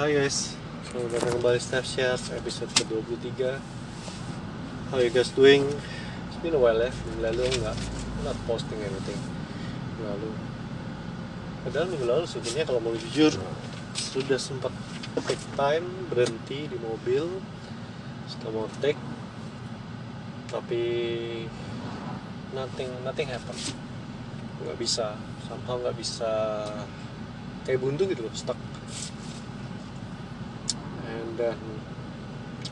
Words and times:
Hai 0.00 0.16
guys, 0.16 0.56
selamat 0.88 1.12
datang 1.12 1.36
kembali 1.36 1.60
di 1.60 1.64
Snap 1.68 1.84
Shares 1.84 2.32
episode 2.32 2.72
ke-23 2.72 3.60
How 4.88 4.96
you 4.96 5.12
guys 5.12 5.28
doing? 5.36 5.60
It's 6.24 6.40
been 6.40 6.56
a 6.56 6.60
while 6.64 6.80
ya, 6.80 6.88
minggu 6.88 7.20
lalu 7.20 7.44
nggak 7.60 7.76
not 8.24 8.32
posting 8.48 8.80
anything. 8.80 9.20
Minggu 9.20 10.04
lalu. 10.08 10.30
Padahal 11.68 11.86
minggu 11.92 12.06
lalu 12.08 12.24
sebenarnya 12.24 12.64
kalau 12.64 12.80
mau 12.80 12.96
jujur 12.96 13.28
Sudah 13.92 14.40
sempat 14.40 14.72
take 15.28 15.44
time, 15.52 15.84
berhenti 16.08 16.64
di 16.64 16.80
mobil 16.80 17.28
Sudah 18.24 18.56
mau 18.56 18.72
take. 18.80 18.96
Tapi 20.48 20.82
Nothing, 22.56 22.88
nothing 23.04 23.28
happen 23.28 23.56
nggak 24.64 24.80
bisa 24.80 25.12
somehow 25.44 25.76
nggak 25.76 25.96
bisa 26.00 26.32
kayak 27.68 27.84
buntu 27.84 28.08
gitu 28.08 28.24
loh 28.24 28.32
stuck 28.32 28.56
then 31.40 31.56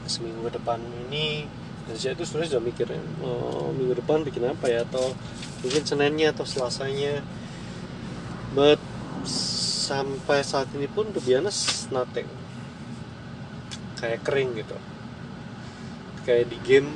seminggu 0.05 0.53
depan 0.53 0.81
ini 1.09 1.49
dan 1.89 1.97
saya 1.97 2.13
itu 2.13 2.29
sebenarnya 2.29 2.51
sudah 2.53 2.65
mikirin 2.65 3.05
oh, 3.25 3.73
minggu 3.73 3.97
depan 3.97 4.21
bikin 4.21 4.45
apa 4.45 4.69
ya 4.69 4.85
atau 4.85 5.17
mungkin 5.65 5.83
seninnya 5.89 6.37
atau 6.37 6.45
selasanya. 6.45 7.25
But 8.53 8.81
sampai 9.89 10.45
saat 10.45 10.69
ini 10.77 10.85
pun 10.85 11.09
to 11.17 11.21
be 11.25 11.33
honest 11.33 11.89
nothing. 11.89 12.29
Kayak 13.97 14.21
kering 14.29 14.53
gitu. 14.61 14.77
Kayak 16.29 16.53
di 16.53 16.59
game 16.61 16.93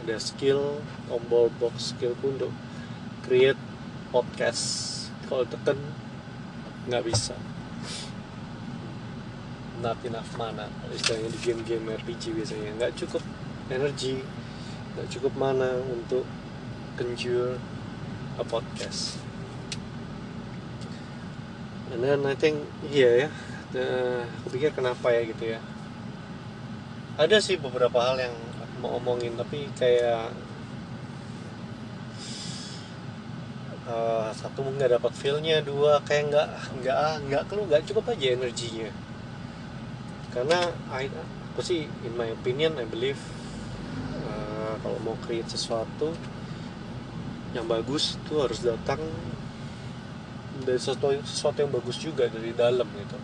ada 0.00 0.16
skill 0.16 0.80
tombol 1.12 1.52
box 1.60 1.92
skill 1.92 2.16
pun 2.16 2.40
untuk 2.40 2.52
create 3.28 3.60
podcast. 4.08 4.64
Kalau 5.28 5.44
tekan 5.44 5.76
nggak 6.88 7.04
bisa 7.04 7.36
enough 9.80 10.32
mana. 10.38 10.70
Istilahnya 10.92 11.28
di 11.32 11.38
game-game 11.42 11.96
RPG 12.00 12.36
biasanya. 12.36 12.70
Nggak 12.76 12.92
cukup 13.00 13.22
energi 13.66 14.22
nggak 14.96 15.12
cukup 15.12 15.32
mana 15.36 15.76
untuk 15.92 16.24
conjure 16.96 17.60
a 18.40 18.44
podcast. 18.48 19.20
And 21.92 22.00
then 22.00 22.24
I 22.24 22.32
think 22.32 22.64
iya 22.88 23.26
ya 23.26 23.28
uh, 23.76 24.24
aku 24.40 24.56
pikir 24.56 24.72
kenapa 24.72 25.12
ya 25.12 25.28
gitu 25.28 25.52
ya. 25.52 25.60
Ada 27.20 27.44
sih 27.44 27.60
beberapa 27.60 28.00
hal 28.00 28.16
yang 28.16 28.32
aku 28.56 28.74
mau 28.80 28.96
omongin 28.96 29.36
tapi 29.36 29.68
kayak 29.76 30.32
uh, 33.84 34.32
satu 34.32 34.64
nggak 34.64 34.96
dapat 34.96 35.12
feelnya 35.12 35.60
dua 35.60 36.00
kayak 36.08 36.32
nggak 36.32 36.48
nggak 36.80 36.98
nggak 37.28 37.42
keluar 37.48 37.66
nggak 37.68 37.84
cukup 37.88 38.04
aja 38.12 38.26
energinya 38.36 38.90
karena 40.36 40.68
I, 40.92 41.08
aku 41.56 41.64
sih 41.64 41.88
in 42.04 42.12
my 42.12 42.28
opinion 42.28 42.76
I 42.76 42.84
believe 42.84 43.16
uh, 44.28 44.76
kalau 44.84 45.00
mau 45.00 45.16
create 45.24 45.48
sesuatu 45.48 46.12
yang 47.56 47.64
bagus 47.64 48.20
itu 48.20 48.36
harus 48.36 48.60
datang 48.60 49.00
dari 50.60 50.76
sesuatu 50.76 51.16
sesuatu 51.24 51.64
yang 51.64 51.72
bagus 51.72 51.96
juga 51.96 52.28
dari 52.28 52.52
dalam 52.52 52.84
gitu. 52.84 53.16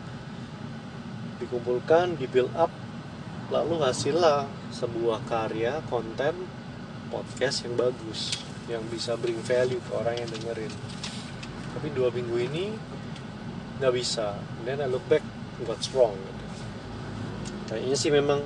Dikumpulkan 1.44 2.16
di 2.16 2.24
build 2.24 2.48
up 2.56 2.72
lalu 3.52 3.84
hasilnya 3.84 4.48
sebuah 4.72 5.28
karya 5.28 5.84
konten 5.92 6.32
podcast 7.12 7.68
yang 7.68 7.76
bagus 7.76 8.40
yang 8.72 8.80
bisa 8.88 9.20
bring 9.20 9.36
value 9.44 9.84
ke 9.84 9.92
orang 9.92 10.16
yang 10.16 10.30
dengerin. 10.32 10.72
Tapi 11.76 11.92
dua 11.92 12.08
minggu 12.08 12.40
ini 12.40 12.72
nggak 13.84 13.92
bisa. 13.92 14.32
Then 14.64 14.80
I 14.80 14.88
look 14.88 15.04
back 15.12 15.20
what's 15.68 15.92
wrong. 15.92 16.16
Kayaknya 17.72 17.96
sih 17.96 18.12
memang 18.12 18.44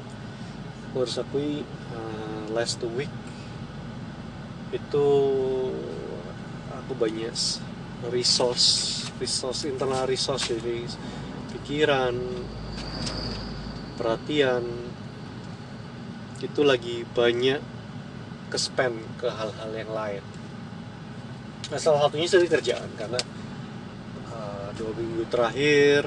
harus 0.95 1.19
akui 1.19 1.67
uh, 1.91 2.47
last 2.55 2.79
week 2.95 3.11
itu 4.71 5.07
aku 6.71 6.93
banyak 6.95 7.35
resource 8.15 9.03
resource 9.19 9.67
internal 9.67 10.07
resource 10.07 10.55
jadi 10.55 10.87
pikiran 11.59 12.15
perhatian 13.99 14.63
itu 16.45 16.61
lagi 16.63 17.03
banyak 17.17 17.59
ke 18.47 18.59
spend 18.61 19.01
ke 19.19 19.27
hal-hal 19.27 19.71
yang 19.73 19.91
lain. 19.91 20.23
Nah, 21.73 21.79
salah 21.81 22.07
satunya 22.07 22.29
dari 22.31 22.47
kerjaan 22.47 22.91
karena 22.95 23.19
uh, 24.31 24.69
dua 24.77 24.93
minggu 24.95 25.25
terakhir 25.33 26.07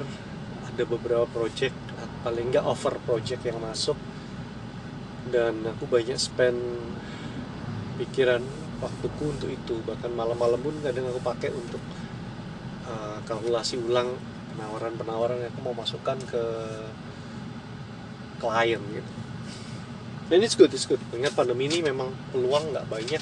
ada 0.69 0.83
beberapa 0.85 1.27
project 1.27 1.88
paling 2.25 2.51
nggak 2.51 2.65
over 2.65 2.99
project 3.07 3.41
yang 3.47 3.59
masuk 3.63 3.95
dan 5.29 5.61
aku 5.67 5.85
banyak 5.87 6.17
spend 6.19 6.59
pikiran 8.01 8.41
waktuku 8.79 9.23
untuk 9.35 9.49
itu 9.51 9.75
bahkan 9.83 10.11
malam-malam 10.15 10.59
pun 10.59 10.75
kadang 10.79 11.07
aku 11.11 11.19
pakai 11.19 11.51
untuk 11.51 11.83
uh, 12.87 13.19
kalkulasi 13.27 13.79
ulang 13.79 14.15
penawaran-penawaran 14.55 15.39
yang 15.43 15.51
aku 15.51 15.61
mau 15.63 15.75
masukkan 15.75 16.17
ke 16.27 16.43
klien 18.39 18.79
gitu 18.95 19.11
dan 20.29 20.45
it's 20.45 20.53
good, 20.53 20.69
it's 20.69 20.85
good. 20.85 21.01
Ingat 21.09 21.33
pandemi 21.33 21.65
ini 21.65 21.81
memang 21.81 22.13
peluang 22.29 22.69
nggak 22.69 22.85
banyak. 22.85 23.17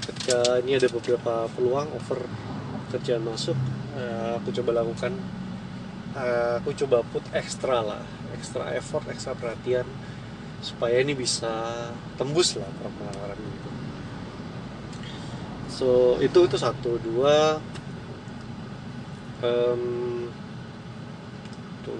Ketika 0.00 0.64
ini 0.64 0.80
ada 0.80 0.88
beberapa 0.88 1.44
peluang 1.52 1.92
over 1.92 2.24
kerjaan 2.88 3.20
masuk, 3.28 3.52
uh, 3.92 4.40
aku 4.40 4.48
coba 4.56 4.80
lakukan. 4.80 5.12
Uh, 6.18 6.58
aku 6.58 6.74
coba 6.74 7.06
put 7.14 7.22
ekstra 7.30 7.78
lah, 7.78 8.02
ekstra 8.34 8.74
effort, 8.74 9.06
ekstra 9.06 9.38
perhatian 9.38 9.86
supaya 10.58 10.98
ini 10.98 11.14
bisa 11.14 11.46
tembus 12.18 12.58
lah 12.58 12.66
penawaran 12.82 13.38
itu. 13.38 13.70
So 15.70 16.18
itu 16.18 16.38
itu 16.50 16.56
satu 16.58 16.98
dua. 16.98 17.62
Um, 19.38 20.18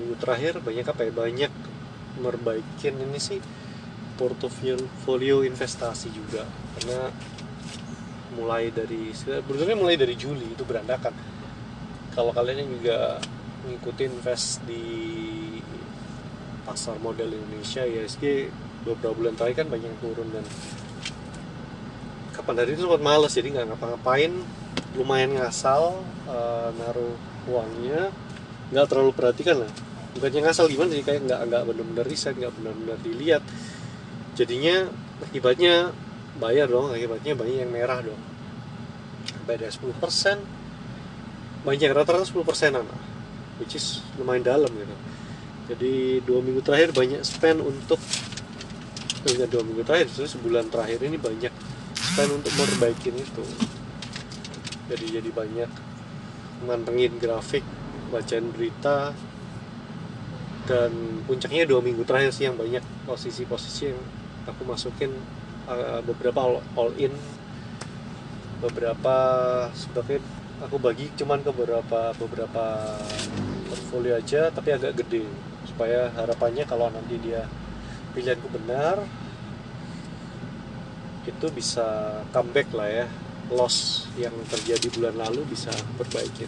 minggu 0.08 0.24
terakhir 0.24 0.56
banyak 0.64 0.86
apa 0.88 1.00
ya 1.04 1.12
banyak 1.12 1.52
merbaikin 2.24 2.96
ini 2.96 3.20
sih 3.20 3.44
portofolio 4.16 5.44
investasi 5.44 6.08
juga 6.08 6.48
karena 6.80 7.12
mulai 8.32 8.72
dari 8.72 9.12
sebenarnya 9.12 9.76
mulai 9.76 10.00
dari 10.00 10.16
Juli 10.16 10.48
itu 10.48 10.64
berandakan 10.64 11.12
kalau 12.16 12.32
kalian 12.32 12.72
juga 12.80 13.20
ngikutin 13.66 14.22
invest 14.22 14.62
di 14.68 14.84
pasar 16.62 17.00
modal 17.02 17.32
Indonesia 17.32 17.82
ISG 17.82 18.52
beberapa 18.84 19.16
bulan 19.16 19.34
terakhir 19.34 19.66
kan 19.66 19.68
banyak 19.72 19.92
turun 19.98 20.28
dan 20.30 20.44
kapan 22.36 22.54
dari 22.62 22.76
itu 22.76 22.86
sempat 22.86 23.02
males 23.02 23.32
jadi 23.34 23.48
nggak 23.50 23.66
ngapa-ngapain 23.74 24.32
lumayan 24.96 25.36
ngasal 25.36 26.00
uh, 26.30 26.70
naruh 26.78 27.14
uangnya. 27.50 28.10
Nggak 28.74 28.86
terlalu 28.88 29.12
perhatikan 29.12 29.64
lah. 29.64 29.72
Bukannya 30.16 30.40
ngasal 30.48 30.66
gimana 30.70 30.90
sih 30.96 31.04
kayak 31.04 31.24
nggak 31.28 31.40
nggak 31.48 31.62
benar-benar 31.68 32.06
riset 32.08 32.34
nggak 32.36 32.52
benar-benar 32.56 32.98
dilihat. 33.04 33.42
Jadinya 34.38 34.88
akibatnya 35.24 35.92
bayar 36.38 36.70
dong 36.70 36.94
akibatnya 36.94 37.34
banyak 37.34 37.56
yang 37.66 37.72
merah 37.72 38.00
dong. 38.00 38.20
Beda 39.44 39.68
10% 39.68 39.98
banyak 41.66 41.90
rata-rata 41.90 42.24
10 42.24 42.48
persenan 42.48 42.84
which 43.58 43.78
is 43.78 44.02
lumayan 44.18 44.42
dalam 44.46 44.70
gitu. 44.70 44.96
Jadi 45.68 46.24
dua 46.24 46.40
minggu 46.40 46.64
terakhir 46.64 46.96
banyak 46.96 47.20
spend 47.20 47.60
untuk 47.60 48.00
enggak 49.26 49.50
dua 49.50 49.62
minggu 49.66 49.82
terakhir 49.82 50.08
terus 50.14 50.30
sebulan 50.38 50.70
terakhir 50.70 51.02
ini 51.02 51.18
banyak 51.18 51.52
spend 51.94 52.30
untuk 52.38 52.52
memperbaikin 52.54 53.14
itu 53.18 53.44
jadi 54.88 55.20
jadi 55.20 55.30
banyak 55.34 55.70
mantengin 56.64 57.12
grafik 57.20 57.62
bacain 58.08 58.46
berita 58.54 59.12
dan 60.64 60.92
puncaknya 61.24 61.68
dua 61.68 61.80
minggu 61.84 62.04
terakhir 62.04 62.32
sih 62.32 62.48
yang 62.48 62.56
banyak 62.56 62.84
posisi-posisi 63.04 63.92
yang 63.92 64.00
aku 64.48 64.64
masukin 64.64 65.12
uh, 65.68 66.00
beberapa 66.04 66.40
all, 66.40 66.60
all 66.76 66.92
in 66.96 67.12
beberapa 68.58 69.16
sebagai 69.76 70.18
aku 70.58 70.76
bagi 70.82 71.08
cuman 71.14 71.40
ke 71.46 71.50
beberapa 71.54 72.10
beberapa 72.18 72.64
portfolio 73.88 74.20
aja 74.20 74.52
tapi 74.52 74.76
agak 74.76 75.00
gede. 75.00 75.24
Supaya 75.64 76.12
harapannya 76.12 76.68
kalau 76.68 76.92
nanti 76.92 77.16
dia 77.16 77.48
pilihanku 78.12 78.52
benar 78.52 79.00
itu 81.24 81.46
bisa 81.48 82.20
comeback 82.28 82.68
lah 82.76 82.84
ya. 82.84 83.06
Loss 83.48 84.04
yang 84.20 84.36
terjadi 84.52 84.92
bulan 84.92 85.16
lalu 85.16 85.40
bisa 85.48 85.72
perbaiki. 85.96 86.44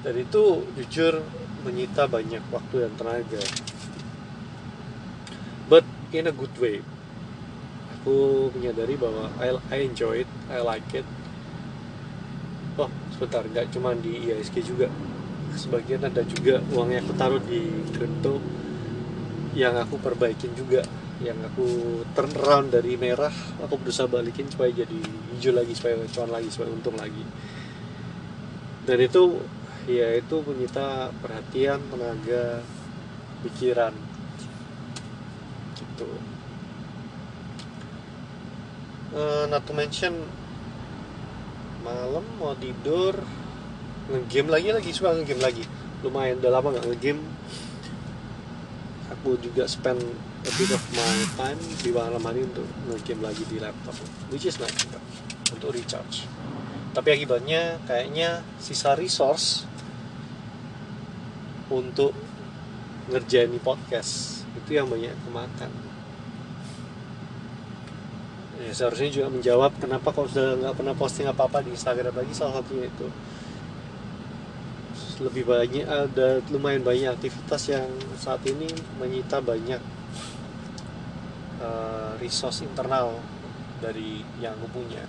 Dan 0.00 0.16
itu 0.16 0.64
jujur 0.80 1.20
menyita 1.68 2.08
banyak 2.08 2.40
waktu 2.48 2.88
dan 2.88 2.92
tenaga. 2.96 3.44
But 5.68 5.84
in 6.16 6.32
a 6.32 6.34
good 6.34 6.56
way. 6.56 6.80
Aku 8.00 8.48
menyadari 8.56 8.96
bahwa 8.96 9.28
I, 9.36 9.52
I 9.68 9.84
enjoy 9.84 10.24
it 10.24 10.30
I 10.48 10.64
like 10.64 10.88
it. 10.96 11.04
Oh 12.80 12.88
sebentar 13.12 13.44
nggak 13.44 13.68
cuma 13.68 13.92
di 13.92 14.32
IISG 14.32 14.64
juga 14.64 14.88
sebagian 15.56 16.02
ada 16.04 16.22
juga 16.24 16.60
uang 16.72 16.88
yang 16.92 17.04
aku 17.04 17.14
taruh 17.16 17.42
di 17.44 17.60
kripto 17.92 18.40
yang 19.52 19.76
aku 19.76 20.00
perbaikin 20.00 20.56
juga 20.56 20.80
yang 21.22 21.38
aku 21.46 22.02
turn 22.18 22.34
around 22.42 22.74
dari 22.74 22.98
merah 22.98 23.32
aku 23.62 23.78
berusaha 23.78 24.10
balikin 24.10 24.50
supaya 24.50 24.74
jadi 24.74 24.98
hijau 25.36 25.54
lagi 25.54 25.72
supaya 25.74 25.94
cuan 26.10 26.30
lagi 26.34 26.48
supaya 26.50 26.70
untung 26.74 26.98
lagi. 26.98 27.22
Dan 28.82 28.98
itu 28.98 29.38
ya 29.86 30.14
itu 30.18 30.36
menyita 30.42 31.14
perhatian 31.22 31.78
tenaga 31.86 32.66
pikiran. 33.46 33.94
Gitu. 35.78 36.10
Uh, 39.12 39.44
not 39.46 39.62
to 39.62 39.72
mention 39.76 40.14
malam 41.82 42.22
mau 42.38 42.54
tidur 42.58 43.18
ngegame 44.10 44.50
lagi 44.50 44.68
lagi 44.74 44.90
suka 44.90 45.14
ngegame 45.14 45.42
lagi. 45.42 45.64
Lumayan 46.02 46.42
udah 46.42 46.50
lama 46.50 46.68
nggak 46.74 46.86
ngegame. 46.90 47.22
Aku 49.18 49.36
juga 49.38 49.68
spend 49.68 50.00
a 50.42 50.50
bit 50.56 50.72
of 50.72 50.82
my 50.96 51.16
time 51.38 51.60
di 51.84 51.90
malam 51.92 52.22
hari 52.24 52.42
untuk 52.42 52.66
ngegame 52.90 53.22
lagi 53.22 53.44
di 53.46 53.60
laptop. 53.62 53.94
Which 54.32 54.48
is 54.48 54.58
nice 54.58 54.74
juga 54.80 54.98
untuk 55.52 55.70
recharge. 55.76 56.26
Tapi 56.92 57.08
akibatnya 57.14 57.78
kayaknya 57.86 58.42
sisa 58.58 58.96
resource 58.98 59.64
untuk 61.72 62.12
ngerjain 63.08 63.52
podcast 63.64 64.44
itu 64.54 64.76
yang 64.76 64.86
banyak 64.86 65.10
kemakan 65.26 65.72
ya 68.62 68.70
seharusnya 68.70 69.10
juga 69.10 69.26
menjawab 69.32 69.74
kenapa 69.82 70.14
kau 70.14 70.30
sudah 70.30 70.54
nggak 70.54 70.74
pernah 70.78 70.94
posting 70.94 71.26
apa-apa 71.26 71.66
di 71.66 71.74
Instagram 71.74 72.14
lagi 72.14 72.30
salah 72.30 72.62
satunya 72.62 72.86
itu 72.86 73.10
lebih 75.22 75.46
banyak 75.46 75.86
ada 75.86 76.42
lumayan 76.50 76.82
banyak 76.82 77.12
aktivitas 77.14 77.70
yang 77.70 77.86
saat 78.18 78.42
ini 78.48 78.66
menyita 78.98 79.38
banyak 79.38 79.78
uh, 81.62 82.18
resource 82.18 82.66
internal 82.66 83.18
dari 83.78 84.26
yang 84.42 84.54
aku 84.58 84.82
punya. 84.82 85.04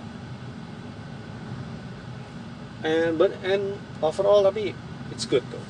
And 2.84 3.16
but 3.16 3.32
and 3.42 3.80
overall 4.04 4.44
tapi 4.44 4.76
it's 5.08 5.24
good 5.24 5.42
tuh 5.48 5.62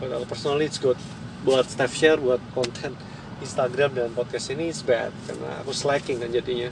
but 0.00 0.10
personally 0.26 0.66
it's 0.66 0.80
good. 0.80 0.98
Buat 1.42 1.70
staff 1.70 1.94
share 1.94 2.18
buat 2.18 2.38
konten 2.54 2.94
Instagram 3.42 3.98
dan 3.98 4.14
podcast 4.14 4.54
ini 4.54 4.70
is 4.70 4.82
bad. 4.82 5.10
Karena 5.26 5.62
aku 5.62 5.74
slacking 5.74 6.22
kan 6.22 6.30
jadinya. 6.30 6.70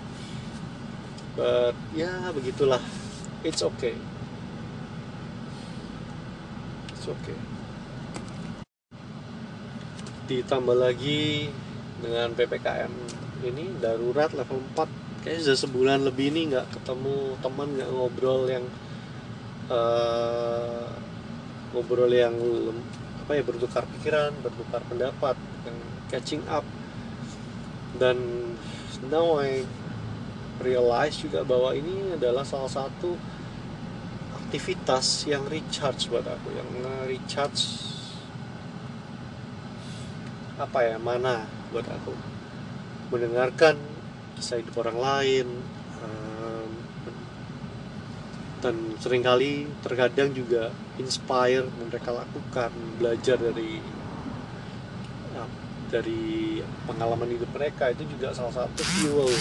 But 1.35 1.75
ya 1.95 2.31
begitulah. 2.31 2.83
It's 3.41 3.65
okay 3.65 4.20
okay 7.13 7.39
ditambah 10.31 10.79
lagi 10.79 11.51
dengan 11.99 12.31
ppkm 12.39 12.93
ini 13.43 13.75
darurat 13.83 14.31
level 14.31 14.63
4 14.79 15.27
kayaknya 15.27 15.43
sudah 15.51 15.59
sebulan 15.59 15.99
lebih 16.07 16.31
ini 16.31 16.55
nggak 16.55 16.71
ketemu 16.71 17.35
teman 17.43 17.69
nggak 17.75 17.91
ngobrol 17.91 18.47
yang 18.47 18.63
uh, 19.67 20.87
ngobrol 21.75 22.11
yang 22.15 22.35
apa 23.27 23.39
ya 23.39 23.43
bertukar 23.43 23.87
pikiran 23.99 24.35
bertukar 24.43 24.83
pendapat 24.87 25.39
dan 25.63 25.75
catching 26.11 26.43
up. 26.51 26.67
Dan 27.95 28.19
now 29.07 29.39
I 29.39 29.63
realize 30.61 31.17
juga 31.23 31.47
bahwa 31.47 31.73
ini 31.73 32.19
adalah 32.19 32.43
salah 32.43 32.69
satu 32.69 33.15
aktivitas 34.51 35.31
yang 35.31 35.47
recharge 35.47 36.11
buat 36.11 36.27
aku 36.27 36.51
yang 36.51 36.67
recharge 37.07 37.87
apa 40.59 40.79
ya 40.85 40.99
mana 41.01 41.47
buat 41.71 41.87
aku. 41.87 42.13
Mendengarkan 43.15 43.79
kisah 44.35 44.59
hidup 44.59 44.75
orang 44.83 44.99
lain 44.99 45.47
dan 48.61 48.77
sering 49.01 49.25
kali 49.25 49.65
terkadang 49.81 50.37
juga 50.37 50.69
inspire 51.01 51.65
mereka 51.81 52.13
lakukan 52.13 52.69
belajar 53.01 53.41
dari 53.41 53.81
ya, 55.33 55.49
dari 55.89 56.61
pengalaman 56.85 57.33
hidup 57.33 57.49
mereka. 57.57 57.89
Itu 57.89 58.05
juga 58.05 58.37
salah 58.37 58.53
satu 58.53 58.83
fuel 58.85 59.33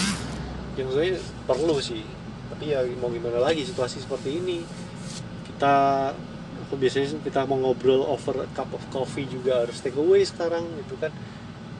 yang 0.79 0.87
sebenarnya 0.87 1.19
perlu 1.43 1.83
sih. 1.83 2.05
Tapi 2.53 2.71
ya 2.71 2.79
mau 2.95 3.11
gimana 3.11 3.43
lagi 3.43 3.67
situasi 3.67 3.99
seperti 3.99 4.39
ini 4.39 4.63
kita 5.59 6.15
aku 6.63 6.79
biasanya 6.79 7.19
kita 7.19 7.43
mau 7.43 7.59
ngobrol 7.59 8.07
over 8.07 8.47
a 8.47 8.49
cup 8.55 8.71
of 8.71 8.79
coffee 8.95 9.27
juga 9.27 9.67
harus 9.67 9.83
take 9.83 9.99
away 9.99 10.23
sekarang 10.23 10.63
gitu 10.79 10.95
kan. 10.95 11.11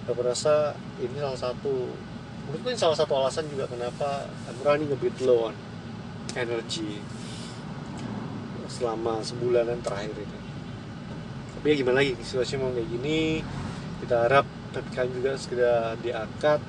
Aku 0.03 0.19
rasa 0.19 0.75
ini 0.99 1.15
salah 1.15 1.39
satu 1.39 1.87
menurutku 2.51 2.75
salah 2.75 2.99
satu 2.99 3.15
alasan 3.15 3.47
juga 3.47 3.71
kenapa 3.71 4.27
I'm 4.51 4.59
running 4.67 4.91
a 4.91 4.99
bit 4.99 5.15
low 5.23 5.47
on 5.47 5.55
energy 6.35 6.99
selama 8.67 9.23
sebulanan 9.23 9.79
terakhir 9.79 10.11
ini. 10.11 10.39
Tapi 11.55 11.65
ya 11.71 11.75
gimana 11.79 12.03
lagi 12.03 12.19
situasi 12.19 12.59
mau 12.59 12.75
kayak 12.75 12.89
gini 12.99 13.39
kita 14.03 14.27
harap 14.27 14.43
PPKM 14.75 15.09
juga 15.15 15.31
segera 15.39 15.95
diangkat 16.03 16.59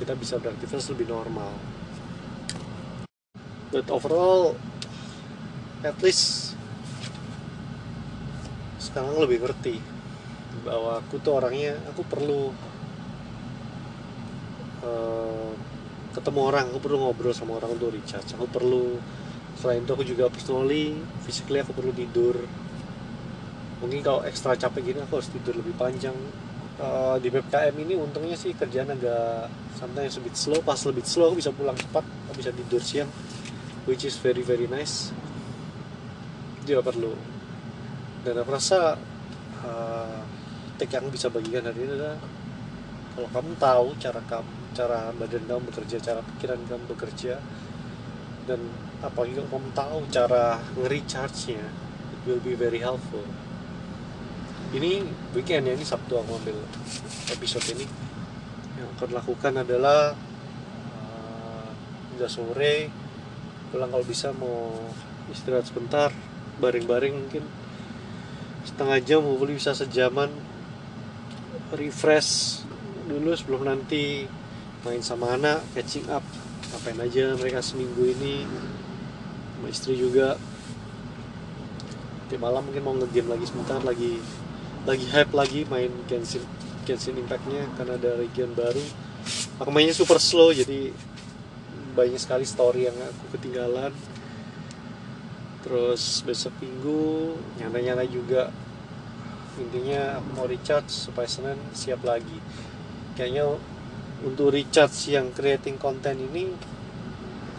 kita 0.00 0.16
bisa 0.16 0.40
beraktivitas 0.40 0.88
lebih 0.96 1.12
normal. 1.12 1.52
But 3.68 3.92
overall 3.92 4.56
at 5.86 5.94
least 6.02 6.58
sekarang 8.82 9.14
lebih 9.22 9.46
ngerti 9.46 9.78
bahwa 10.66 10.98
aku 10.98 11.22
tuh 11.22 11.38
orangnya 11.38 11.78
aku 11.86 12.02
perlu 12.02 12.50
uh, 14.82 15.50
ketemu 16.10 16.40
orang 16.42 16.66
aku 16.72 16.80
perlu 16.82 16.98
ngobrol 16.98 17.30
sama 17.30 17.62
orang 17.62 17.78
untuk 17.78 17.94
recharge. 17.94 18.34
Aku 18.34 18.50
perlu 18.50 18.98
selain 19.58 19.82
itu 19.86 19.92
aku 19.94 20.02
juga 20.06 20.26
personally 20.30 20.98
physically 21.22 21.62
aku 21.62 21.70
perlu 21.76 21.94
tidur. 21.94 22.34
Mungkin 23.78 24.02
kalau 24.02 24.26
ekstra 24.26 24.58
capek 24.58 24.90
gini 24.94 24.98
aku 25.06 25.22
harus 25.22 25.30
tidur 25.30 25.54
lebih 25.62 25.78
panjang. 25.78 26.16
Uh, 26.78 27.18
di 27.18 27.26
PPKM 27.26 27.74
ini 27.74 27.98
untungnya 27.98 28.38
sih 28.38 28.54
kerjaan 28.54 28.94
agak 28.94 29.50
sometimes 29.78 30.14
a 30.18 30.22
bit 30.22 30.34
slow. 30.34 30.58
Pas 30.62 30.78
lebih 30.78 31.06
slow 31.06 31.30
aku 31.30 31.38
bisa 31.38 31.54
pulang 31.54 31.78
cepat 31.78 32.02
aku 32.30 32.38
bisa 32.38 32.50
tidur 32.50 32.82
siang 32.82 33.10
which 33.86 34.04
is 34.04 34.18
very 34.20 34.44
very 34.44 34.68
nice 34.68 35.10
juga 36.68 36.84
perlu. 36.84 37.12
Dan 38.22 38.34
aku 38.44 38.50
rasa 38.52 39.00
uh, 39.64 40.20
tag 40.76 40.90
yang 40.92 41.08
bisa 41.08 41.32
bagikan 41.32 41.64
hari 41.64 41.88
ini 41.88 41.96
adalah 41.96 42.20
kalau 43.16 43.28
kamu 43.34 43.52
tahu 43.58 43.86
cara 43.98 44.20
kamu 44.28 44.50
cara 44.76 44.98
badan 45.16 45.42
kamu 45.48 45.62
bekerja 45.74 45.96
cara 45.98 46.20
pikiran 46.22 46.60
kamu 46.70 46.84
bekerja 46.94 47.42
dan 48.46 48.62
apalagi 49.02 49.34
kalau 49.34 49.50
kamu 49.58 49.68
tahu 49.74 49.96
cara 50.14 50.62
nge-recharge 50.78 51.50
nya 51.50 51.66
it 52.14 52.20
will 52.28 52.42
be 52.44 52.54
very 52.54 52.78
helpful. 52.78 53.24
Ini 54.70 55.02
weekend 55.32 55.66
ya 55.66 55.74
ini 55.74 55.82
Sabtu 55.82 56.20
aku 56.20 56.36
ambil 56.38 56.60
episode 57.32 57.66
ini. 57.74 57.88
Yang 58.78 58.88
akan 59.00 59.10
lakukan 59.16 59.52
adalah 59.66 60.14
uh, 60.94 61.68
udah 62.14 62.30
sore 62.30 62.92
pulang 63.74 63.90
kalau 63.90 64.06
bisa 64.06 64.30
mau 64.36 64.78
istirahat 65.32 65.66
sebentar 65.66 66.08
baring-baring 66.58 67.14
mungkin. 67.14 67.44
Setengah 68.66 68.98
jam 69.00 69.24
hopefully 69.24 69.56
bisa 69.56 69.72
sejaman. 69.72 70.28
Refresh 71.72 72.62
dulu 73.08 73.32
sebelum 73.32 73.64
nanti 73.64 74.28
main 74.84 75.00
sama 75.00 75.34
anak 75.34 75.64
catching 75.72 76.06
up. 76.12 76.22
Ngapain 76.74 77.00
aja 77.00 77.32
mereka 77.38 77.64
seminggu 77.64 78.04
ini? 78.04 78.44
Sama 79.56 79.66
istri 79.72 79.94
juga. 79.96 80.36
Di 82.28 82.36
malam 82.36 82.68
mungkin 82.68 82.84
mau 82.84 82.92
ngegame 82.92 83.32
lagi 83.32 83.48
sebentar 83.48 83.80
lagi 83.80 84.20
lagi 84.84 85.06
hype 85.08 85.32
lagi 85.32 85.64
main 85.68 85.88
Genshin 86.04 86.44
Genshin 86.84 87.16
Impactnya 87.16 87.64
karena 87.80 87.96
ada 87.96 88.20
region 88.20 88.52
baru. 88.52 88.84
Aku 89.60 89.72
mainnya 89.72 89.96
super 89.96 90.20
slow 90.20 90.52
jadi 90.52 90.92
banyak 91.96 92.20
sekali 92.20 92.46
story 92.46 92.86
yang 92.86 92.94
aku 92.94 93.34
ketinggalan 93.34 93.90
terus 95.62 96.22
besok 96.22 96.54
minggu 96.62 97.34
nyana-nyana 97.58 98.06
juga. 98.06 98.50
Intinya 99.58 100.22
aku 100.22 100.28
mau 100.38 100.46
recharge 100.46 100.90
supaya 100.90 101.26
Senin 101.26 101.58
siap 101.74 102.06
lagi. 102.06 102.38
Kayaknya 103.18 103.58
untuk 104.22 104.54
recharge 104.54 105.10
yang 105.10 105.34
creating 105.34 105.78
content 105.78 106.18
ini 106.18 106.54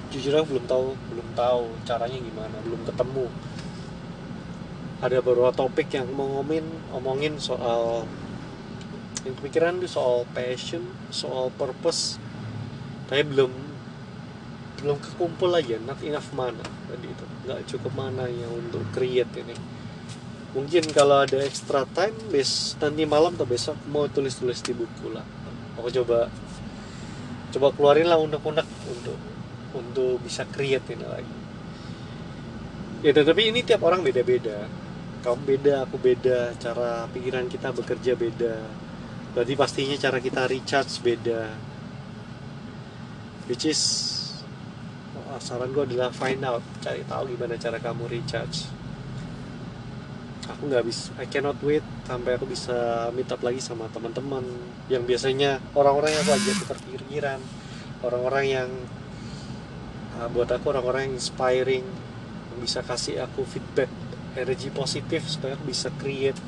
jujur 0.10 0.34
aku 0.41 0.58
belum 0.58 0.65
tahu 0.65 0.88
belum 1.13 1.27
tahu 1.38 1.63
caranya 1.86 2.18
gimana 2.18 2.58
belum 2.65 2.82
ketemu. 2.88 3.27
Ada 5.00 5.24
beberapa 5.24 5.53
topik 5.56 5.96
yang 5.96 6.12
mau 6.12 6.27
ngomongin 6.39 6.65
omongin 6.91 7.39
soal 7.39 8.03
yang 9.27 9.36
kepikiran 9.36 9.79
tuh 9.84 9.91
soal 9.91 10.24
passion 10.32 10.84
soal 11.12 11.51
purpose. 11.56 12.18
Tapi 13.12 13.24
belum 13.27 13.69
belum 14.82 14.98
kekumpul 15.00 15.52
aja 15.56 15.78
not 15.84 16.00
enough 16.04 16.30
mana 16.36 16.64
tadi 16.64 17.08
itu. 17.08 17.26
Nggak 17.48 17.60
cukup 17.70 17.92
mana 17.96 18.28
yang 18.28 18.52
untuk 18.52 18.84
create 18.96 19.30
ini. 19.40 19.56
Mungkin 20.50 20.90
kalau 20.92 21.22
ada 21.22 21.38
extra 21.46 21.86
time 21.94 22.18
bes 22.34 22.74
nanti 22.82 23.06
malam 23.06 23.38
atau 23.38 23.46
besok 23.46 23.78
mau 23.88 24.10
tulis-tulis 24.10 24.60
di 24.66 24.74
buku 24.74 25.14
lah. 25.14 25.24
Aku 25.78 25.94
coba 25.94 26.28
coba 27.50 27.68
keluarin 27.74 28.10
lah 28.10 28.18
unek-unek 28.18 28.68
untuk 28.90 29.20
untuk 29.78 30.18
bisa 30.26 30.50
create 30.50 30.86
ini 30.90 31.06
lagi. 31.06 31.38
Ya 33.06 33.16
tapi 33.16 33.54
ini 33.54 33.64
tiap 33.64 33.86
orang 33.86 34.04
beda-beda. 34.04 34.68
Kamu 35.24 35.40
beda 35.46 35.88
aku 35.88 35.96
beda 36.00 36.56
cara 36.60 37.06
pikiran 37.14 37.48
kita 37.48 37.72
bekerja 37.72 38.18
beda. 38.18 38.56
Berarti 39.36 39.54
pastinya 39.54 39.96
cara 39.96 40.18
kita 40.18 40.50
recharge 40.50 41.00
beda. 41.06 41.42
Which 43.48 43.66
is 43.66 43.82
saran 45.38 45.70
gue 45.70 45.86
adalah 45.86 46.10
find 46.10 46.42
out 46.42 46.66
cari 46.82 47.06
tahu 47.06 47.38
gimana 47.38 47.54
cara 47.62 47.78
kamu 47.78 48.10
recharge. 48.10 48.66
Aku 50.50 50.66
nggak 50.66 50.82
bisa 50.82 51.14
I 51.22 51.30
cannot 51.30 51.62
wait 51.62 51.86
sampai 52.10 52.34
aku 52.34 52.50
bisa 52.50 53.10
meet 53.14 53.30
up 53.30 53.38
lagi 53.46 53.62
sama 53.62 53.86
teman-teman. 53.94 54.42
Yang 54.90 55.04
biasanya 55.06 55.62
orang-orang 55.78 56.18
yang 56.18 56.22
aku 56.26 56.34
ajak 56.34 56.56
tukar 56.66 56.80
orang-orang 58.02 58.46
yang 58.50 58.70
uh, 60.18 60.28
buat 60.34 60.50
aku 60.50 60.74
orang-orang 60.74 61.12
yang 61.12 61.16
inspiring 61.22 61.86
yang 62.50 62.60
bisa 62.60 62.82
kasih 62.82 63.22
aku 63.22 63.46
feedback 63.46 63.92
energi 64.34 64.74
positif 64.74 65.30
supaya 65.30 65.54
aku 65.54 65.70
bisa 65.70 65.94
create. 66.02 66.40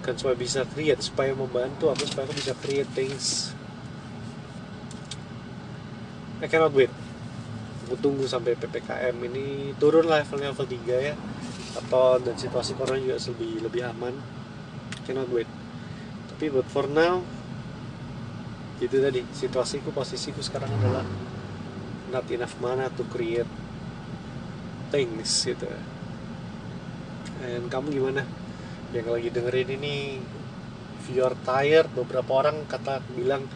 Bukan 0.00 0.14
supaya 0.16 0.36
bisa 0.36 0.64
create 0.72 1.00
supaya 1.04 1.36
membantu 1.36 1.92
aku 1.92 2.08
supaya 2.08 2.24
aku 2.24 2.36
bisa 2.40 2.52
create 2.56 2.88
things 2.96 3.53
I 6.44 6.46
cannot 6.52 6.76
wait. 6.76 6.92
Aku 7.88 7.96
tunggu 7.96 8.28
sampai 8.28 8.52
PPKM 8.52 9.16
ini 9.32 9.72
turun 9.80 10.04
levelnya 10.04 10.52
level 10.52 10.68
3 10.68 11.08
ya. 11.08 11.16
Atau 11.80 12.20
dan 12.20 12.36
situasi 12.36 12.76
corona 12.76 13.00
juga 13.00 13.16
lebih 13.16 13.64
lebih 13.64 13.82
aman. 13.88 14.12
Cannot 15.08 15.32
wait. 15.32 15.48
Tapi 16.28 16.52
but 16.52 16.68
for 16.68 16.84
now 16.84 17.24
itu 18.82 19.00
tadi 19.00 19.24
situasiku 19.32 19.88
posisiku 19.94 20.44
sekarang 20.44 20.68
adalah 20.68 21.06
not 22.12 22.26
enough 22.28 22.58
mana 22.60 22.92
to 22.92 23.08
create 23.08 23.48
things 24.92 25.48
gitu. 25.48 25.64
Dan 27.40 27.72
kamu 27.72 27.88
gimana? 27.88 28.22
Yang 28.92 29.08
lagi 29.08 29.28
dengerin 29.32 29.70
ini 29.80 30.20
if 31.00 31.08
you 31.08 31.24
are 31.24 31.36
tired 31.48 31.88
beberapa 31.96 32.44
orang 32.44 32.68
kata 32.68 33.00
bilang 33.16 33.48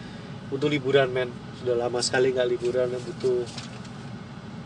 butuh 0.49 0.69
liburan 0.69 1.09
men. 1.13 1.31
Sudah 1.61 1.77
lama 1.77 2.01
sekali 2.01 2.33
nggak 2.33 2.49
liburan 2.49 2.89
butuh 2.93 3.45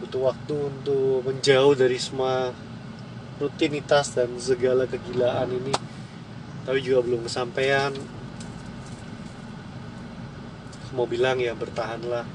butuh 0.03 0.21
waktu 0.35 0.55
untuk 0.59 1.23
menjauh 1.27 1.75
dari 1.79 1.99
semua 1.99 2.51
rutinitas 3.39 4.15
dan 4.15 4.31
segala 4.39 4.87
kegilaan 4.87 5.51
ini. 5.51 5.75
Tapi 6.62 6.79
juga 6.79 7.03
belum 7.03 7.27
kesampaian. 7.27 7.91
Mau 10.95 11.07
bilang 11.09 11.43
ya 11.43 11.55
bertahanlah. 11.59 12.27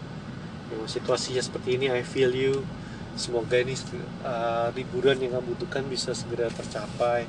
Memang 0.67 0.89
situasinya 0.91 1.39
seperti 1.39 1.79
ini 1.79 1.87
I 1.87 2.03
feel 2.03 2.33
you. 2.35 2.65
Semoga 3.17 3.57
ini 3.57 3.73
uh, 4.21 4.69
liburan 4.77 5.17
yang 5.17 5.39
kamu 5.39 5.55
butuhkan 5.55 5.87
bisa 5.87 6.11
segera 6.11 6.51
tercapai. 6.51 7.25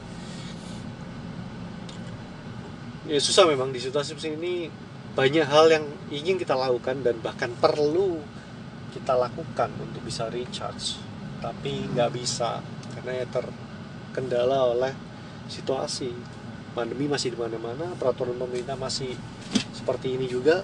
Ya 3.08 3.16
susah 3.25 3.48
memang 3.48 3.72
di 3.72 3.80
situasi 3.80 4.12
seperti 4.12 4.37
ini 4.37 4.68
banyak 5.14 5.46
hal 5.46 5.66
yang 5.72 5.84
ingin 6.08 6.36
kita 6.36 6.56
lakukan 6.56 7.00
dan 7.04 7.16
bahkan 7.20 7.52
perlu 7.56 8.20
kita 8.92 9.14
lakukan 9.14 9.70
untuk 9.80 10.02
bisa 10.04 10.26
recharge. 10.32 10.98
Tapi 11.38 11.86
nggak 11.94 12.10
bisa 12.12 12.64
karena 12.98 13.22
ya 13.22 13.26
terkendala 13.30 14.74
oleh 14.74 14.92
situasi. 15.46 16.12
Pandemi 16.76 17.10
masih 17.10 17.34
di 17.34 17.38
mana-mana 17.40 17.96
peraturan 17.98 18.38
pemerintah 18.38 18.78
masih 18.78 19.16
seperti 19.74 20.14
ini 20.14 20.26
juga. 20.30 20.62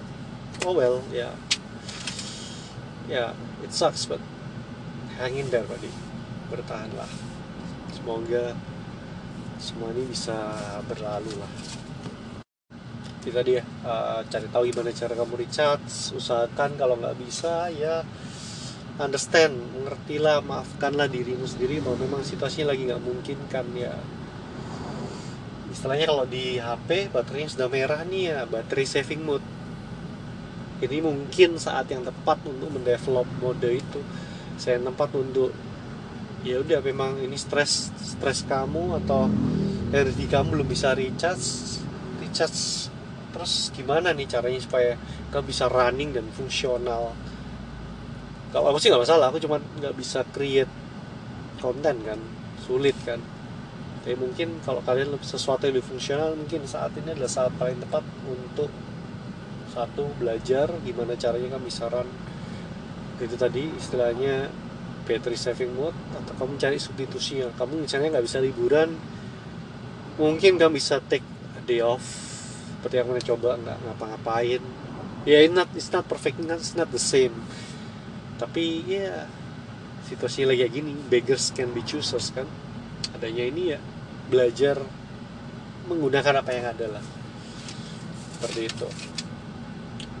Oh 0.63 0.75
well 0.75 1.01
ya. 1.11 1.33
Ya 3.05 3.37
it 3.61 3.71
sucks 3.71 4.07
but 4.09 4.21
hang 5.19 5.35
in 5.37 5.49
there 5.51 5.67
buddy. 5.67 5.91
Bertahanlah. 6.49 7.09
Semoga 7.91 8.55
semua 9.59 9.89
ini 9.95 10.03
bisa 10.11 10.35
berlalu 10.85 11.31
lah 11.39 11.51
kita 13.25 13.41
dia 13.41 13.65
uh, 13.81 14.21
cari 14.29 14.45
tahu 14.53 14.69
gimana 14.69 14.93
cara 14.93 15.17
kamu 15.17 15.33
recharge. 15.41 16.13
Usahakan 16.13 16.77
kalau 16.77 16.95
nggak 17.01 17.17
bisa 17.17 17.73
ya 17.73 18.05
understand 19.01 19.57
mengertilah 19.75 20.39
maafkanlah 20.45 21.09
dirimu 21.09 21.43
sendiri 21.43 21.83
bahwa 21.83 22.05
memang 22.05 22.21
situasinya 22.23 22.71
lagi 22.71 22.85
nggak 22.85 23.01
mungkin 23.01 23.37
kan 23.49 23.65
ya. 23.73 23.97
Istilahnya 25.73 26.05
kalau 26.07 26.25
di 26.29 26.61
HP 26.61 27.09
baterainya 27.09 27.49
sudah 27.51 27.67
merah 27.67 28.05
nih 28.05 28.23
ya 28.29 28.39
baterai 28.45 28.85
saving 28.85 29.25
mode. 29.25 29.43
Ini 30.79 31.01
mungkin 31.01 31.57
saat 31.57 31.89
yang 31.89 32.05
tepat 32.05 32.45
untuk 32.45 32.69
mendevelop 32.69 33.25
mode 33.41 33.67
itu. 33.73 33.99
Saya 34.55 34.77
tempat 34.77 35.09
untuk 35.17 35.51
ya 36.45 36.61
udah 36.61 36.79
memang 36.85 37.17
ini 37.25 37.33
stres 37.41 37.89
stres 37.97 38.45
kamu 38.45 39.01
atau 39.01 39.25
energi 39.89 40.29
kamu 40.29 40.61
belum 40.61 40.67
bisa 40.69 40.93
recharge 40.93 41.81
recharge 42.21 42.93
terus 43.35 43.75
gimana 43.75 44.15
nih 44.15 44.31
caranya 44.31 44.63
supaya 44.63 44.95
kamu 45.35 45.51
bisa 45.51 45.67
running 45.67 46.15
dan 46.15 46.23
fungsional? 46.31 47.11
Kalau 48.55 48.71
aku 48.71 48.79
sih 48.79 48.87
nggak 48.87 49.03
masalah 49.03 49.27
aku 49.27 49.43
cuma 49.43 49.59
nggak 49.59 49.91
bisa 49.99 50.23
create 50.31 50.71
konten 51.59 51.99
kan 52.07 52.19
sulit 52.63 52.95
kan. 53.03 53.19
Tapi 54.07 54.15
mungkin 54.15 54.63
kalau 54.63 54.79
kalian 54.79 55.11
sesuatu 55.19 55.67
yang 55.67 55.75
lebih 55.75 55.91
fungsional 55.91 56.31
mungkin 56.39 56.63
saat 56.63 56.95
ini 56.95 57.11
adalah 57.11 57.27
saat 57.27 57.51
paling 57.59 57.83
tepat 57.83 58.07
untuk 58.23 58.71
satu 59.75 60.07
belajar 60.15 60.71
gimana 60.87 61.19
caranya 61.19 61.59
kamu 61.59 61.67
bisa 61.67 61.91
run. 61.91 62.07
Itu 63.19 63.35
tadi 63.35 63.67
istilahnya 63.75 64.47
battery 65.05 65.37
saving 65.37 65.71
mode 65.77 65.95
atau 66.17 66.33
kamu 66.39 66.57
cari 66.57 66.77
substitusinya 66.81 67.53
kamu 67.55 67.85
misalnya 67.85 68.17
nggak 68.17 68.25
bisa 68.25 68.41
liburan 68.41 68.97
mungkin 70.17 70.57
kamu 70.57 70.81
bisa 70.81 70.97
take 71.05 71.23
a 71.53 71.61
day 71.69 71.79
off 71.79 72.34
seperti 72.85 73.01
yang 73.01 73.09
pernah 73.09 73.29
coba 73.33 73.49
nggak 73.57 73.77
ngapa-ngapain. 73.81 74.61
Ya 75.25 75.41
yeah, 75.41 75.49
not 75.49 75.73
it's 75.73 75.89
not 75.89 76.05
perfect 76.05 76.37
it's 76.37 76.77
not 76.77 76.85
the 76.93 77.01
same. 77.01 77.33
Tapi 78.37 78.85
ya 78.85 78.93
yeah, 78.93 79.19
situasinya 80.05 80.53
lagi 80.53 80.69
kayak 80.69 80.73
gini 80.77 80.93
beggars 81.09 81.49
can 81.49 81.73
be 81.73 81.81
choosers 81.81 82.29
kan? 82.29 82.45
Adanya 83.17 83.49
ini 83.49 83.73
ya 83.73 83.81
belajar 84.29 84.77
menggunakan 85.89 86.45
apa 86.45 86.51
yang 86.53 86.65
ada 86.69 87.01
lah. 87.01 87.05
Seperti 88.37 88.69
itu. 88.69 88.87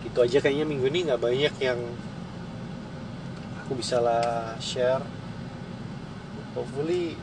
Itu 0.09 0.17
aja 0.25 0.41
kayaknya 0.41 0.65
minggu 0.65 0.89
ini 0.89 1.05
nggak 1.05 1.21
banyak 1.21 1.53
yang 1.61 1.77
aku 3.61 3.77
bisa 3.77 4.01
lah 4.01 4.57
share. 4.57 5.05
Hopefully 6.57 7.13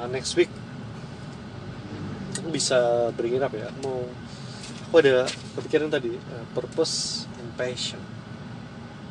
uh, 0.00 0.08
next 0.08 0.32
week 0.40 0.48
aku 2.40 2.48
bisa 2.48 3.12
bring 3.12 3.36
it 3.36 3.44
up 3.44 3.52
ya. 3.52 3.68
Mau 3.84 4.08
aku 4.90 5.06
ada 5.06 5.22
kepikiran 5.54 5.86
tadi 5.86 6.10
uh, 6.10 6.44
purpose 6.50 7.22
and 7.38 7.46
passion. 7.54 8.02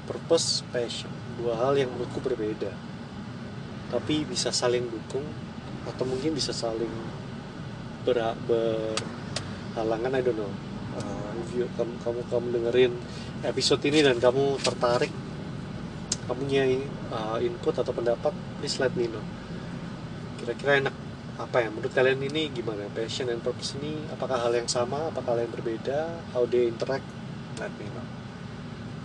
Purpose 0.03 0.59
passion. 0.75 1.07
Dua 1.39 1.55
hal 1.55 1.79
yang 1.79 1.87
menurutku 1.95 2.19
berbeda. 2.19 2.67
Tapi 3.87 4.27
bisa 4.27 4.51
saling 4.51 4.83
dukung 4.91 5.23
atau 5.87 6.03
mungkin 6.03 6.35
bisa 6.35 6.51
saling 6.51 6.91
ber, 8.03 8.35
berhalangan 8.43 10.19
I 10.19 10.21
don't 10.21 10.35
know. 10.35 10.51
Uh, 10.99 11.31
if 11.47 11.55
you, 11.55 11.63
kamu, 11.79 11.95
kamu 12.03 12.21
kamu 12.27 12.47
dengerin 12.59 12.93
episode 13.47 13.79
ini 13.87 14.03
dan 14.03 14.19
kamu 14.19 14.59
tertarik 14.59 15.15
kamu 16.27 16.43
punya 16.43 16.63
uh, 17.15 17.39
input 17.39 17.79
atau 17.79 17.95
pendapat 17.95 18.35
please 18.59 18.83
let 18.83 18.91
me 18.99 19.07
know. 19.07 19.23
Kira-kira 20.43 20.83
enak 20.83 20.95
apa 21.39 21.63
ya 21.63 21.71
menurut 21.71 21.95
kalian 21.95 22.19
ini 22.19 22.51
gimana? 22.51 22.85
Passion 22.91 23.31
and 23.31 23.39
purpose 23.39 23.79
ini 23.79 24.03
apakah 24.11 24.35
hal 24.35 24.51
yang 24.51 24.67
sama 24.67 25.07
apakah 25.07 25.39
hal 25.39 25.47
yang 25.47 25.53
berbeda? 25.55 26.19
How 26.35 26.43
they 26.43 26.67
interact? 26.67 27.07
Let 27.55 27.71
me 27.79 27.87
know 27.89 28.05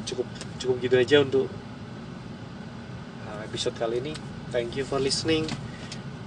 cukup 0.05 0.29
cukup 0.61 0.77
gitu 0.85 0.97
aja 1.01 1.17
untuk 1.25 1.47
uh, 3.25 3.41
episode 3.47 3.79
kali 3.79 4.05
ini. 4.05 4.13
Thank 4.53 4.77
you 4.77 4.85
for 4.85 5.01
listening 5.01 5.49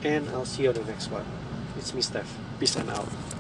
and 0.01 0.25
I'll 0.33 0.49
see 0.49 0.65
you 0.65 0.73
on 0.73 0.79
the 0.79 0.87
next 0.87 1.13
one. 1.13 1.27
It's 1.77 1.93
me 1.93 2.01
Steph. 2.01 2.33
Peace 2.57 2.75
and 2.79 2.89
out 2.89 3.36